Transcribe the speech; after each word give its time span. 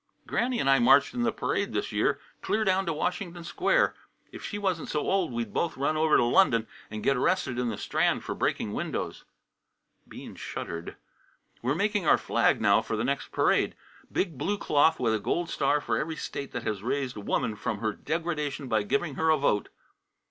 "Granny 0.25 0.57
and 0.59 0.67
I 0.67 0.79
marched 0.79 1.13
in 1.13 1.21
the 1.21 1.31
parade 1.31 1.73
this 1.73 1.91
year, 1.91 2.19
clear 2.41 2.63
down 2.63 2.87
to 2.87 2.91
Washington 2.93 3.43
Square. 3.43 3.93
If 4.31 4.43
she 4.43 4.57
wasn't 4.57 4.89
so 4.89 5.01
old 5.01 5.31
we'd 5.31 5.53
both 5.53 5.77
run 5.77 5.95
over 5.95 6.17
to 6.17 6.23
London 6.23 6.65
and 6.89 7.03
get 7.03 7.15
arrested 7.17 7.59
in 7.59 7.69
the 7.69 7.77
Strand 7.77 8.23
for 8.23 8.33
breaking 8.33 8.73
windows." 8.73 9.25
Bean 10.07 10.33
shuddered. 10.33 10.95
"We're 11.61 11.75
making 11.75 12.07
our 12.07 12.17
flag 12.17 12.59
now 12.59 12.81
for 12.81 12.95
the 12.97 13.03
next 13.05 13.31
parade 13.31 13.75
big 14.11 14.39
blue 14.39 14.57
cloth 14.57 14.99
with 14.99 15.13
a 15.13 15.19
gold 15.19 15.51
star 15.51 15.79
for 15.79 15.99
every 15.99 16.15
state 16.15 16.51
that 16.53 16.63
has 16.63 16.81
raised 16.81 17.15
woman 17.15 17.55
from 17.55 17.77
her 17.77 17.93
degradation 17.93 18.67
by 18.67 18.81
giving 18.81 19.13
her 19.21 19.29
a 19.29 19.37
vote." 19.37 19.69